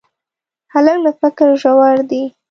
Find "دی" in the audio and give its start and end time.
2.09-2.23